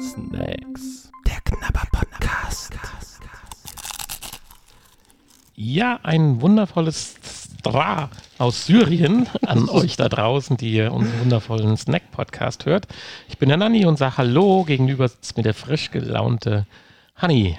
[0.00, 1.10] Snacks.
[1.26, 2.72] Der Knabber Podcast.
[5.54, 7.16] Ja, ein wundervolles
[7.60, 8.08] Stra
[8.38, 12.86] aus Syrien an euch da draußen, die ihr unseren wundervollen Snack-Podcast hört.
[13.28, 14.64] Ich bin der Nanni und sage Hallo.
[14.64, 16.66] Gegenüber sitzt mir der frisch gelaunte
[17.16, 17.58] Hanni.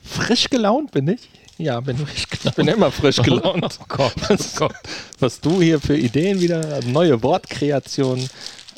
[0.00, 1.28] Frisch gelaunt bin ich?
[1.56, 2.26] Ja, bin ich.
[2.44, 3.80] Ich bin immer frisch gelaunt.
[3.82, 4.74] Oh Gott, oh Was, Gott.
[5.18, 8.30] was du hier für Ideen wieder, neue Wortkreationen.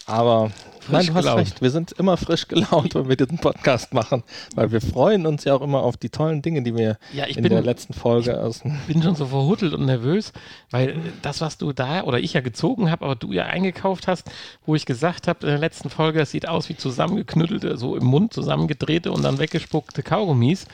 [0.06, 0.50] Aber
[0.92, 1.40] nein, du hast gelaunt.
[1.40, 1.62] recht.
[1.62, 4.22] Wir sind immer frisch gelaunt, wenn wir diesen Podcast machen,
[4.54, 7.36] weil wir freuen uns ja auch immer auf die tollen Dinge, die wir Ja, ich
[7.36, 10.32] in bin- der letzten Folge aus dem bin schon so verhuttelt und nervös,
[10.70, 14.30] weil das, was du da oder ich ja gezogen habe, aber du ja eingekauft hast,
[14.66, 18.04] wo ich gesagt habe in der letzten Folge, das sieht aus wie zusammengeknüttelte, so im
[18.04, 20.66] Mund zusammengedrehte und dann weggespuckte Kaugummis.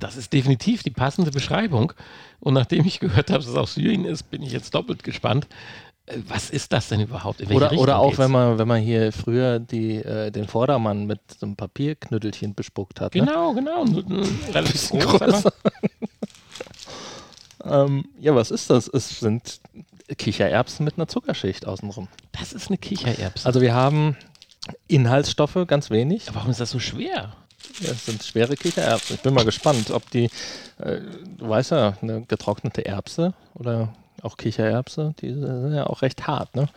[0.00, 1.92] Das ist definitiv die passende Beschreibung.
[2.40, 5.48] Und nachdem ich gehört habe, dass es aus Syrien ist, bin ich jetzt doppelt gespannt.
[6.08, 7.40] Äh, Was ist das denn überhaupt?
[7.50, 8.18] Oder, oder auch, geht's?
[8.18, 13.00] wenn man, wenn man hier früher die, äh, den Vordermann mit so einem Papierknüttelchen bespuckt
[13.00, 13.14] hat.
[13.14, 13.20] Ne?
[13.20, 13.84] Genau, genau.
[14.52, 15.52] Relativ Bisschen groß, aber- größer.
[17.64, 18.88] Ähm, ja, was ist das?
[18.88, 19.60] Es sind
[20.16, 22.08] Kichererbsen mit einer Zuckerschicht außenrum.
[22.32, 23.44] Das ist eine Kichererbse.
[23.46, 24.16] Also wir haben
[24.86, 26.26] Inhaltsstoffe, ganz wenig.
[26.32, 27.32] Warum ist das so schwer?
[27.80, 29.16] Ja, Es sind schwere Kichererbsen.
[29.16, 30.30] Ich bin mal gespannt, ob die,
[30.78, 31.00] äh,
[31.36, 36.54] du weißt ja, eine getrocknete Erbse oder auch Kichererbse, die sind ja auch recht hart.
[36.56, 36.68] Ne?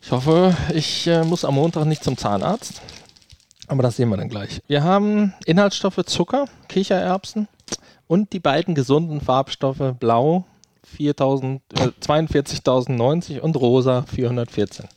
[0.00, 2.82] Ich hoffe, ich äh, muss am Montag nicht zum Zahnarzt.
[3.68, 4.60] Aber das sehen wir dann gleich.
[4.66, 7.48] Wir haben Inhaltsstoffe Zucker, Kichererbsen
[8.06, 10.44] und die beiden gesunden Farbstoffe Blau
[10.96, 14.88] 4000, äh, 42.090 und Rosa 414.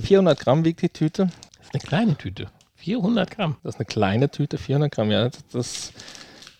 [0.00, 1.30] 400 Gramm wiegt die Tüte.
[1.58, 2.48] Das ist eine kleine Tüte.
[2.76, 3.56] 400 Gramm.
[3.62, 5.10] Das ist eine kleine Tüte, 400 Gramm.
[5.10, 5.92] Ja, das, das ist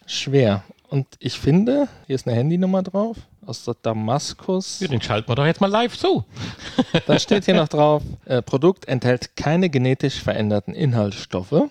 [0.06, 0.64] schwer.
[0.88, 4.80] Und ich finde, hier ist eine Handynummer drauf aus der Damaskus.
[4.80, 6.24] Ja, den schalten wir doch jetzt mal live zu.
[7.06, 11.68] Da steht hier noch drauf, äh, Produkt enthält keine genetisch veränderten Inhaltsstoffe.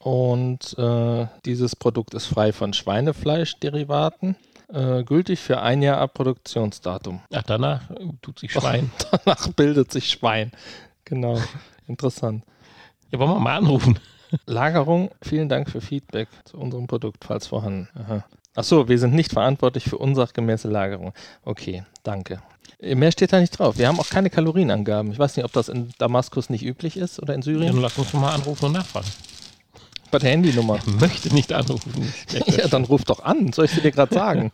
[0.00, 4.36] Und äh, dieses Produkt ist frei von Schweinefleischderivaten.
[4.72, 7.20] Äh, gültig für ein Jahr ab Produktionsdatum.
[7.32, 8.90] Ach, danach äh, tut sich Schwein.
[9.10, 10.50] Danach bildet sich Schwein.
[11.04, 11.38] Genau.
[11.86, 12.44] Interessant.
[13.10, 13.98] Ja, wollen wir mal anrufen.
[14.46, 17.88] Lagerung, vielen Dank für Feedback zu unserem Produkt, falls vorhanden.
[17.94, 18.24] Aha.
[18.54, 21.12] Achso, wir sind nicht verantwortlich für unsachgemäße Lagerung.
[21.44, 22.42] Okay, danke.
[22.80, 23.78] Mehr steht da nicht drauf.
[23.78, 25.12] Wir haben auch keine Kalorienangaben.
[25.12, 27.72] Ich weiß nicht, ob das in Damaskus nicht üblich ist oder in Ja, Syrien.
[27.72, 29.06] Dann lass uns doch mal anrufen und nachfragen.
[30.10, 30.78] Bei der Handynummer.
[31.00, 32.12] Möchte nicht anrufen.
[32.46, 33.52] Ja, dann ruf doch an.
[33.52, 34.52] Soll ich sie dir gerade sagen?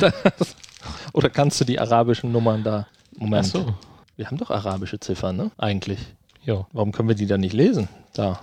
[0.00, 0.14] Das,
[1.12, 2.86] oder kannst du die arabischen Nummern da?
[3.16, 3.46] Moment.
[3.46, 3.74] Ach so.
[4.16, 5.50] Wir haben doch arabische Ziffern, ne?
[5.58, 5.98] Eigentlich.
[6.44, 6.66] Ja.
[6.72, 7.88] Warum können wir die dann nicht lesen?
[8.14, 8.40] Da.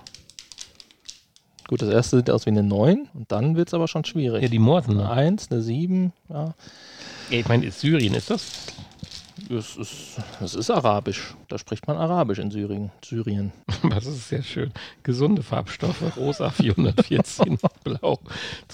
[1.68, 4.42] Gut, das erste sieht aus wie eine 9 und dann wird es aber schon schwierig.
[4.42, 5.00] ja, die Morsen.
[5.00, 6.54] Eine 1, eine 7, ja.
[7.30, 8.42] Ich meine, ist Syrien, ist das?
[9.50, 11.34] Es ist, es ist arabisch.
[11.48, 12.90] Da spricht man arabisch in Syrien.
[13.04, 13.52] Syrien.
[13.90, 14.72] Das ist sehr schön.
[15.02, 16.16] Gesunde Farbstoffe.
[16.16, 18.18] Rosa 414, blau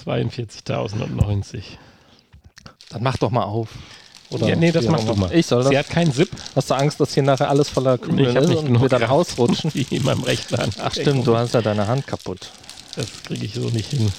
[0.05, 1.63] 42.090.
[2.91, 3.69] Dann mach doch mal auf.
[4.31, 5.33] Oder Ja, nee, das mach du mal.
[5.35, 5.87] Ich soll Sie das.
[5.87, 6.31] hat keinen Zip.
[6.55, 9.01] Hast du Angst, dass hier nachher alles voller Nee, ich hab ist und wir dann
[9.01, 9.13] Kraft.
[9.13, 9.71] ausrutschen?
[9.75, 10.77] Wie in meinem rechten Hand.
[10.81, 12.51] Ach stimmt, du hast ja deine Hand kaputt.
[12.97, 14.13] Das kriege ich so nicht hin.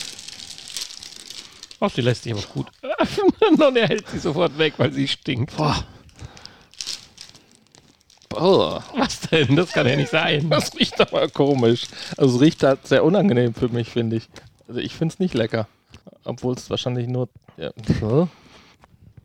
[1.80, 2.68] Ach, die lässt sich aber gut.
[3.60, 5.56] Und er hält sie sofort weg, weil sie stinkt.
[5.58, 5.84] Boah.
[8.30, 8.84] Boah.
[8.96, 9.56] Was denn?
[9.56, 10.50] Das kann ja nicht sein.
[10.50, 11.84] Das riecht aber komisch.
[12.18, 14.30] Also es riecht halt sehr unangenehm für mich, finde ich.
[14.68, 15.68] Also ich finde es nicht lecker.
[16.24, 17.30] Obwohl es wahrscheinlich nur...
[17.58, 17.72] Ja.
[18.00, 18.30] So.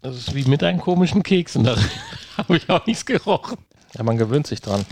[0.03, 1.65] Das ist wie mit deinen komischen Keksen.
[1.65, 1.77] Da
[2.37, 3.57] habe ich auch nichts gerochen.
[3.95, 4.85] ja, man gewöhnt sich dran.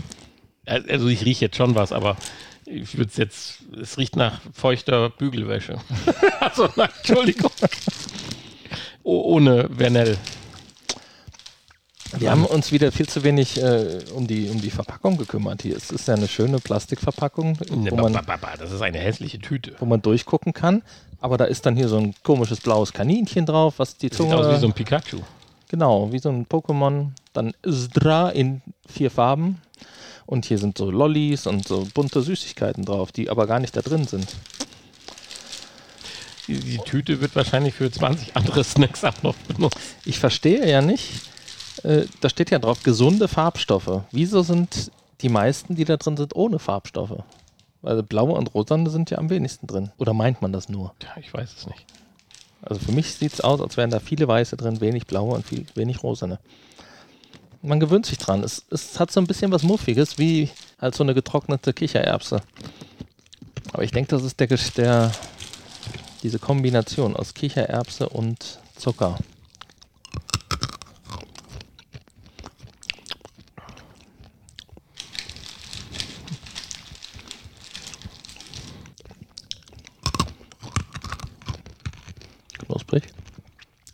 [0.65, 2.17] Also ich rieche jetzt schon was, aber
[2.67, 5.77] ich würde es jetzt, es riecht nach feuchter Bügelwäsche.
[6.39, 7.51] also, nein, Entschuldigung.
[9.03, 10.17] Oh, ohne Vernell.
[12.17, 15.75] Wir haben uns wieder viel zu wenig äh, um, die, um die Verpackung gekümmert hier.
[15.75, 18.17] Es ist ja eine schöne Plastikverpackung, Ne, wo man,
[18.59, 19.75] Das ist eine hässliche Tüte.
[19.79, 20.83] wo man durchgucken kann.
[21.19, 24.37] Aber da ist dann hier so ein komisches blaues Kaninchen drauf, was die Sieht Zunge...
[24.37, 25.17] aus wie so ein Pikachu.
[25.69, 27.09] Genau, wie so ein Pokémon.
[27.37, 29.61] Dann Zdra in vier Farben.
[30.25, 33.81] Und hier sind so Lollis und so bunte Süßigkeiten drauf, die aber gar nicht da
[33.81, 34.27] drin sind.
[36.47, 39.77] Die, die Tüte wird wahrscheinlich für 20 andere Snacks auch noch benutzt.
[40.03, 41.21] Ich verstehe ja nicht,
[41.83, 44.01] äh, da steht ja drauf, gesunde Farbstoffe.
[44.11, 44.91] Wieso sind
[45.21, 47.23] die meisten, die da drin sind, ohne Farbstoffe?
[47.83, 49.91] Weil blaue und rosane sind ja am wenigsten drin.
[49.99, 50.95] Oder meint man das nur?
[51.03, 51.85] Ja, ich weiß es nicht.
[52.63, 55.45] Also für mich sieht es aus, als wären da viele weiße drin, wenig blaue und
[55.45, 56.39] viel, wenig rosane
[57.61, 58.43] man gewöhnt sich dran.
[58.43, 60.49] Es, es hat so ein bisschen was Muffiges, wie
[60.79, 62.41] halt so eine getrocknete Kichererbse.
[63.73, 65.11] Aber ich denke, das ist der, der,
[66.23, 69.17] diese Kombination aus Kichererbse und Zucker.
[82.59, 83.03] Knusprig.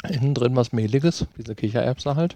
[0.09, 2.35] Innen drin was Mehliges, diese Kichererbse halt.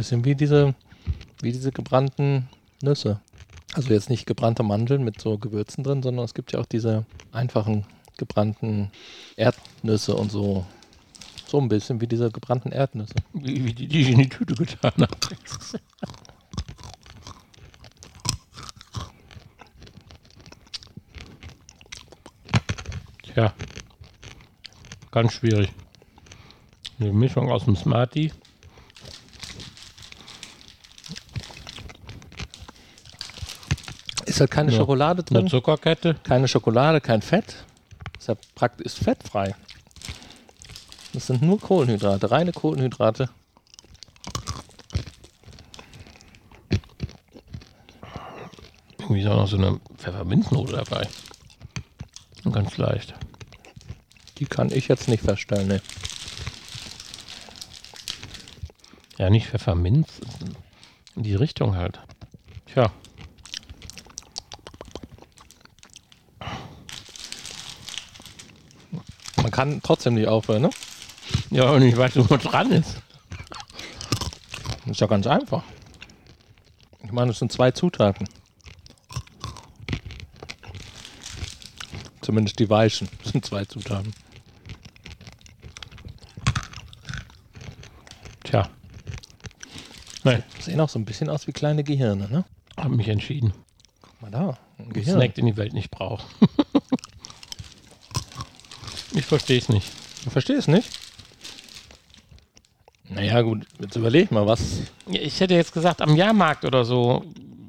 [0.00, 0.74] Bisschen wie diese,
[1.42, 2.48] wie diese gebrannten
[2.82, 3.20] Nüsse.
[3.74, 7.04] Also jetzt nicht gebrannte Mandeln mit so Gewürzen drin, sondern es gibt ja auch diese
[7.32, 7.84] einfachen
[8.16, 8.90] gebrannten
[9.36, 10.64] Erdnüsse und so.
[11.46, 13.12] So ein bisschen wie diese gebrannten Erdnüsse.
[13.34, 15.14] Wie, wie die, die ich in die Tüte getan habe.
[23.22, 23.52] Tja,
[25.10, 25.70] ganz schwierig.
[26.98, 28.32] Eine Mischung aus dem Smartie.
[34.40, 34.78] Ist halt keine Ja.
[34.78, 36.14] Schokolade Eine drin, Zuckerkette.
[36.22, 37.56] keine Schokolade, kein Fett.
[38.18, 39.54] Ist ja praktisch ist fettfrei.
[41.12, 43.28] Das sind nur Kohlenhydrate, reine Kohlenhydrate.
[48.98, 51.06] Irgendwie ist auch noch so eine Pfefferminznote dabei.
[52.50, 53.12] Ganz leicht.
[54.38, 55.68] Die kann ich jetzt nicht feststellen.
[55.68, 55.80] Nee.
[59.18, 60.08] Ja, nicht Pfefferminz.
[61.14, 62.00] In die Richtung halt.
[62.72, 62.90] Tja.
[69.60, 70.70] Kann trotzdem nicht aufhören, ne?
[71.50, 73.02] Ja, und ich weiß, wo dran ist.
[74.86, 75.62] Das ist ja ganz einfach.
[77.04, 78.26] Ich meine, es sind zwei Zutaten.
[82.22, 84.14] Zumindest die weichen sind zwei Zutaten.
[88.44, 88.66] Tja.
[90.24, 92.46] Nein, Sehen auch so ein bisschen aus wie kleine Gehirne, ne?
[92.78, 93.52] habe mich entschieden.
[94.00, 95.16] Guck mal da, Ein Gehirn.
[95.18, 96.24] Snack, den die Welt nicht braucht.
[99.14, 99.90] ich verstehe es nicht.
[100.24, 100.88] Du verstehst nicht?
[103.08, 104.82] Naja, gut, jetzt überleg mal, was.
[105.10, 107.24] Ich hätte jetzt gesagt, am Jahrmarkt oder so,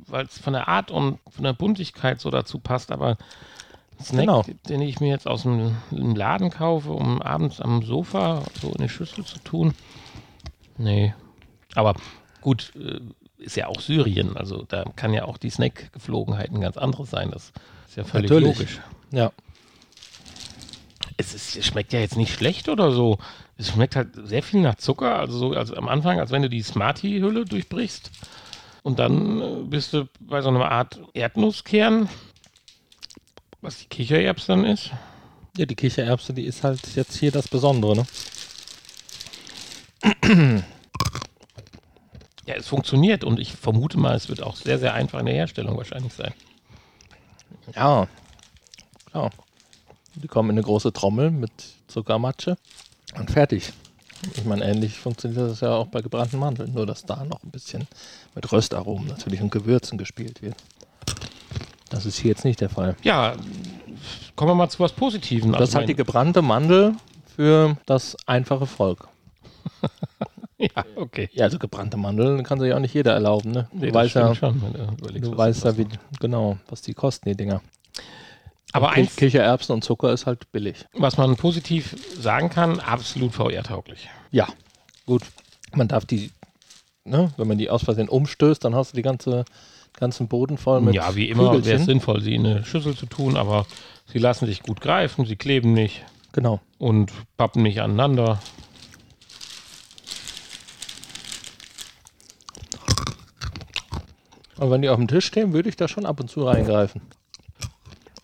[0.07, 3.17] weil es von der Art und von der Buntigkeit so dazu passt, aber
[4.01, 4.45] Snack, Genau.
[4.67, 8.89] den ich mir jetzt aus dem, Laden kaufe, um abends am Sofa so in die
[8.89, 9.73] Schüssel zu tun.
[10.77, 11.13] Nee.
[11.75, 11.95] Aber
[12.41, 12.99] gut, äh,
[13.37, 17.31] ist ja auch Syrien, also da kann ja auch die Snack-Geflogenheiten ganz andere sein.
[17.31, 17.51] Das
[17.87, 18.57] ist ja völlig Natürlich.
[18.59, 18.79] logisch.
[19.11, 19.31] Ja.
[21.17, 23.17] Es, ist, es schmeckt ja jetzt nicht schlecht oder so.
[23.57, 25.19] Es schmeckt halt sehr viel nach Zucker.
[25.19, 28.11] Also, so, also am Anfang, als wenn du die Smartie-Hülle durchbrichst.
[28.83, 32.09] Und dann äh, bist du bei so einer Art Erdnusskern,
[33.61, 34.91] was die Kichererbse dann ist.
[35.57, 38.05] Ja, die Kichererbse, die ist halt jetzt hier das Besondere, ne?
[42.47, 45.35] Ja, es funktioniert und ich vermute mal, es wird auch sehr, sehr einfach in der
[45.35, 46.33] Herstellung wahrscheinlich sein.
[47.75, 48.07] Ja.
[49.11, 49.29] Klar.
[50.21, 51.51] Die kommen in eine große Trommel mit
[51.87, 52.57] Zuckermatsche
[53.17, 53.73] und fertig.
[54.35, 57.49] Ich meine, ähnlich funktioniert das ja auch bei gebrannten Mandeln, nur dass da noch ein
[57.49, 57.87] bisschen
[58.35, 60.55] mit Röstaromen natürlich und Gewürzen gespielt wird.
[61.89, 62.95] Das ist hier jetzt nicht der Fall.
[63.03, 63.35] Ja,
[64.35, 65.51] kommen wir mal zu was Positivem.
[65.53, 66.95] Das ist halt die gebrannte Mandel
[67.35, 69.07] für das einfache Volk.
[70.61, 71.27] Ja, okay.
[71.33, 73.67] Ja, also gebrannte Mandeln kann sich auch nicht jeder erlauben, ne?
[73.73, 74.61] Nee, du weißt ja, schon,
[75.19, 75.87] du weißt ja, wie,
[76.19, 77.61] genau, was die kosten, die Dinger.
[78.73, 80.85] Aber eins, Kichererbsen und Zucker ist halt billig.
[80.93, 84.09] was man positiv sagen kann, absolut VR-tauglich.
[84.31, 84.47] Ja,
[85.05, 85.23] gut.
[85.73, 86.31] Man darf die,
[87.03, 89.45] ne, wenn man die aus Versehen umstößt, dann hast du die ganze,
[89.93, 93.05] ganzen Boden voll mit Ja, wie immer wäre es sinnvoll, sie in eine Schüssel zu
[93.05, 93.65] tun, aber
[94.05, 96.03] sie lassen sich gut greifen, sie kleben nicht
[96.33, 96.61] Genau.
[96.77, 98.39] und pappen nicht aneinander.
[104.57, 107.01] Und wenn die auf dem Tisch stehen, würde ich da schon ab und zu reingreifen.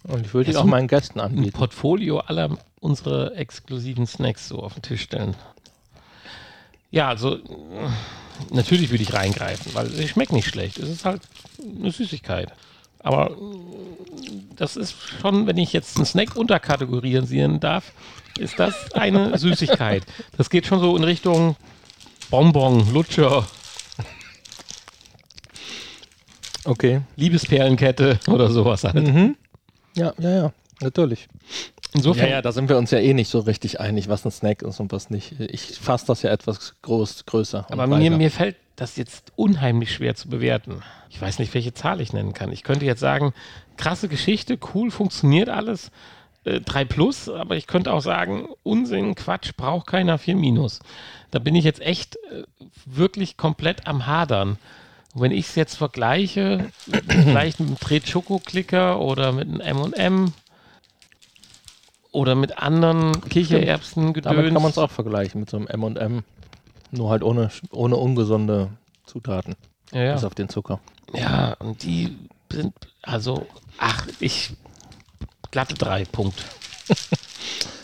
[0.07, 1.51] Und ich würde Ja, auch meinen Gästen Ein anbieten.
[1.57, 5.35] Portfolio aller unsere exklusiven Snacks so auf den Tisch stellen.
[6.91, 7.39] Ja, also
[8.51, 10.77] natürlich würde ich reingreifen, weil sie schmeckt nicht schlecht.
[10.79, 11.21] Es ist halt
[11.59, 12.53] eine Süßigkeit.
[12.99, 13.35] Aber
[14.55, 17.91] das ist schon, wenn ich jetzt einen Snack unterkategorisieren darf,
[18.39, 20.03] ist das eine Süßigkeit.
[20.37, 21.55] Das geht schon so in Richtung
[22.29, 23.45] Bonbon, Lutscher,
[26.63, 26.99] Okay.
[27.15, 28.95] Liebesperlenkette oder sowas halt.
[29.07, 29.37] Mhm.
[29.97, 31.27] Ja, ja, ja, natürlich.
[31.93, 34.31] Insofern, Ja, ja, da sind wir uns ja eh nicht so richtig einig, was ein
[34.31, 35.39] Snack ist und was nicht.
[35.39, 37.65] Ich fasse das ja etwas groß, größer.
[37.69, 40.83] aber mir, mir fällt das jetzt unheimlich schwer zu bewerten.
[41.09, 42.51] Ich weiß nicht, welche Zahl ich nennen kann.
[42.51, 43.33] Ich könnte jetzt sagen,
[43.75, 45.89] krasse Geschichte, cool, funktioniert alles.
[46.43, 50.79] Äh, 3 plus, aber ich könnte auch sagen, Unsinn, Quatsch, braucht keiner 4 minus.
[51.31, 52.43] Da bin ich jetzt echt äh,
[52.85, 54.57] wirklich komplett am Hadern.
[55.17, 56.69] Und wenn ich es jetzt vergleiche,
[57.09, 60.33] vielleicht mit einem Tret Schoko-Klicker oder mit einem M&M
[62.11, 66.23] oder mit anderen Kichererbsen Damit kann man es auch vergleichen mit so einem M&M.
[66.91, 68.69] Nur halt ohne, ohne ungesunde
[69.07, 69.55] Zutaten.
[69.91, 70.13] Ja, ja.
[70.13, 70.79] Bis auf den Zucker.
[71.15, 72.15] Ja, und die
[72.51, 73.47] sind, also,
[73.79, 74.51] ach, ich,
[75.49, 76.45] glatte drei, Punkt.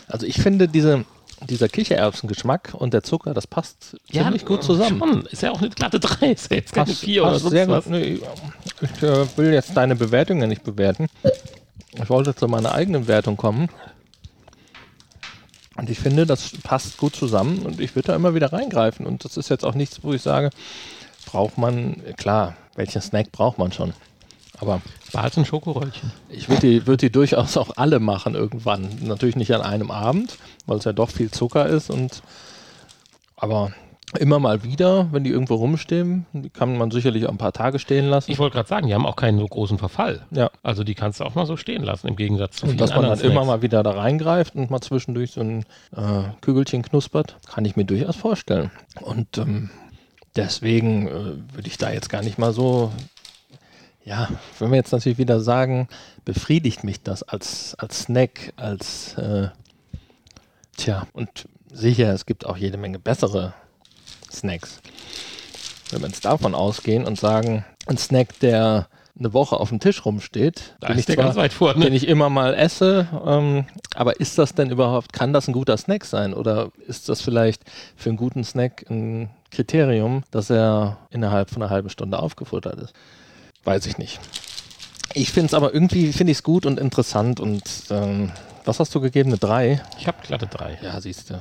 [0.06, 1.06] Also ich finde diese,
[1.48, 4.98] dieser Kichererbsengeschmack und der Zucker, das passt ziemlich gut zusammen.
[4.98, 5.26] Schon.
[5.26, 7.68] Ist ja auch eine glatte drei, ist ja jetzt keine Passt- vier oder passt sonst
[7.68, 7.86] was.
[7.86, 8.20] Nee,
[8.80, 11.06] ich äh, will jetzt deine Bewertung ja nicht bewerten.
[11.94, 13.68] Ich wollte zu meiner eigenen Wertung kommen.
[15.76, 19.06] Und ich finde, das passt gut zusammen und ich würde da immer wieder reingreifen.
[19.06, 20.50] Und das ist jetzt auch nichts, wo ich sage,
[21.26, 23.92] braucht man, klar, welchen Snack braucht man schon.
[24.58, 24.80] Aber
[25.14, 26.12] Halt ein Schokoröllchen.
[26.28, 28.88] ich würde die, würd die durchaus auch alle machen irgendwann.
[29.02, 31.90] Natürlich nicht an einem Abend, weil es ja doch viel Zucker ist.
[31.90, 32.22] Und
[33.36, 33.72] aber
[34.18, 37.78] immer mal wieder, wenn die irgendwo rumstehen, die kann man sicherlich auch ein paar Tage
[37.78, 38.30] stehen lassen.
[38.30, 40.26] Ich wollte gerade sagen, die haben auch keinen so großen Verfall.
[40.30, 40.50] ja.
[40.62, 42.94] Also die kannst du auch mal so stehen lassen, im Gegensatz zu Und vielen dass
[42.94, 45.64] man dann immer mal wieder da reingreift und mal zwischendurch so ein
[45.96, 48.70] äh, Kügelchen knuspert, kann ich mir durchaus vorstellen.
[49.00, 49.70] Und ähm,
[50.36, 52.92] deswegen äh, würde ich da jetzt gar nicht mal so,
[54.04, 55.88] ja, wenn wir jetzt natürlich wieder sagen,
[56.24, 59.48] befriedigt mich das als, als Snack, als, äh,
[60.76, 63.54] tja, und sicher, es gibt auch jede Menge bessere
[64.30, 64.80] Snacks.
[65.90, 70.04] Wenn wir jetzt davon ausgehen und sagen, ein Snack, der eine Woche auf dem Tisch
[70.04, 71.84] rumsteht, Da den ist ich zwar- ganz weit vorne.
[71.84, 73.06] den ich immer mal esse.
[73.24, 76.34] Ähm, aber ist das denn überhaupt, kann das ein guter Snack sein?
[76.34, 77.62] Oder ist das vielleicht
[77.94, 82.92] für einen guten Snack ein Kriterium, dass er innerhalb von einer halben Stunde aufgefuttert ist?
[83.64, 84.20] Weiß ich nicht.
[85.14, 88.32] Ich finde es aber irgendwie, finde ich es gut und interessant und ähm,
[88.64, 89.30] was hast du gegeben?
[89.30, 89.82] Eine 3?
[89.98, 90.78] Ich habe glatte drei.
[90.82, 91.40] Ja, siehst du.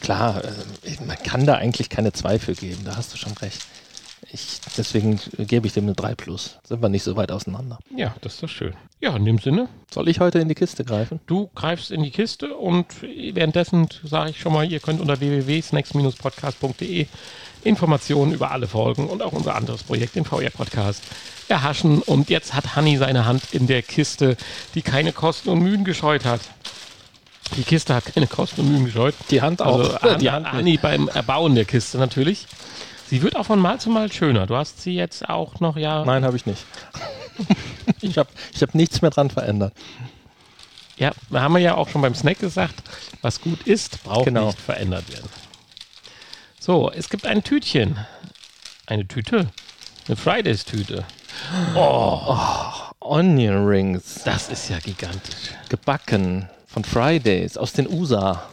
[0.00, 3.60] Klar, äh, man kann da eigentlich keine 2 für geben, da hast du schon recht.
[4.30, 6.58] Ich, deswegen gebe ich dem eine 3 plus.
[6.64, 7.78] Sind wir nicht so weit auseinander.
[7.94, 8.72] Ja, das ist doch schön.
[9.00, 11.20] Ja, in dem Sinne, Soll ich heute in die Kiste greifen?
[11.26, 17.06] du greifst in die Kiste und währenddessen sage ich schon mal, ihr könnt unter www.snacks-podcast.de
[17.64, 21.02] Informationen über alle Folgen und auch unser anderes Projekt, den VR-Podcast,
[21.48, 22.00] erhaschen.
[22.02, 24.36] Und jetzt hat Hanni seine Hand in der Kiste,
[24.74, 26.40] die keine Kosten und Mühen gescheut hat.
[27.56, 29.14] Die Kiste hat keine Kosten und Mühen gescheut.
[29.30, 30.00] Die Hand auch.
[30.02, 30.50] Also die Hand.
[30.50, 32.46] Hanni beim Erbauen der Kiste natürlich.
[33.12, 34.46] Sie wird auch von Mal zu Mal schöner.
[34.46, 36.02] Du hast sie jetzt auch noch, ja.
[36.02, 36.64] Nein, habe ich nicht.
[38.00, 39.74] ich habe ich hab nichts mehr dran verändert.
[40.96, 42.82] Ja, haben wir ja auch schon beim Snack gesagt,
[43.20, 44.46] was gut ist, braucht Genau.
[44.46, 45.28] nicht verändert werden.
[46.58, 47.98] So, es gibt ein Tütchen.
[48.86, 49.50] Eine Tüte.
[50.06, 51.04] Eine Fridays-Tüte.
[53.00, 55.50] Onion Rings, Das ist ja gigantisch.
[55.68, 58.48] gebacken von Fridays aus den USA.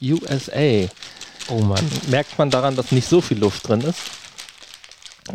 [0.00, 0.88] USA.
[1.50, 1.84] Oh Mann.
[2.08, 4.00] Merkt man daran, dass nicht so viel Luft drin ist?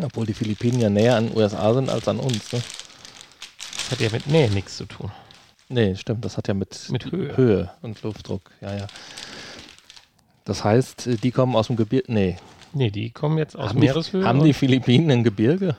[0.02, 2.52] Obwohl die Philippinen ja näher an den USA sind als an uns.
[2.52, 2.62] Ne?
[3.76, 5.10] Das hat ja mit Nähe nichts zu tun.
[5.68, 7.36] Nee, stimmt, das hat ja mit, Mit Höhe.
[7.36, 8.50] Höhe und Luftdruck.
[8.60, 8.86] Ja, ja.
[10.44, 12.12] Das heißt, die kommen aus dem Gebirge.
[12.12, 12.36] Nee.
[12.72, 14.24] Nee, die kommen jetzt aus haben die, Meereshöhe.
[14.24, 15.76] haben die Philippinen ein Gebirge?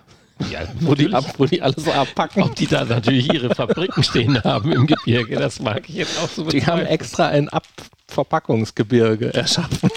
[0.51, 2.43] Ja, Wo die, ab, wo die alles so abpacken?
[2.43, 6.29] Ob die da natürlich ihre Fabriken stehen haben im Gebirge, das mag ich jetzt auch
[6.29, 9.89] so Die haben extra ein Abverpackungsgebirge erschaffen.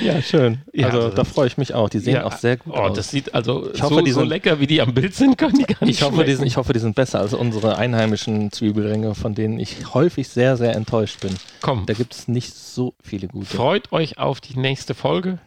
[0.00, 0.58] ja, schön.
[0.72, 1.88] Ja, also also- da freue ich mich auch.
[1.88, 2.96] Die sehen Ja, auch sehr gut oh, aus.
[2.96, 5.38] das sieht also Ich hoffe, so, die so sind- lecker, wie die am Bild sind,
[5.38, 7.76] können die gar nicht ich, hoffe, die sind, ich hoffe, die sind besser als unsere
[7.78, 11.34] einheimischen Zwiebelringe, von denen ich häufig sehr, sehr enttäuscht bin.
[11.62, 13.46] Komm, Da gibt es nicht so viele gute.
[13.46, 15.38] freut euch auf die nächste Folge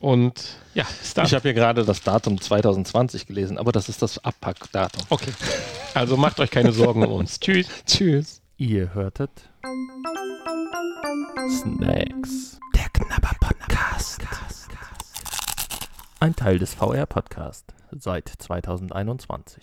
[0.00, 1.26] und ja, dann.
[1.26, 5.02] Ich habe hier gerade das Datum 2020 gelesen, aber das ist das Abpackdatum.
[5.10, 5.32] okay,
[5.94, 7.40] also macht euch keine Sorgen um uns.
[7.40, 7.68] Tschüss.
[7.86, 8.40] Tschüss.
[8.56, 9.30] Ihr hörtet
[11.48, 12.58] Snacks.
[12.74, 14.22] Der Knabber Podcast.
[16.20, 19.62] Ein Teil des VR Podcast seit 2021.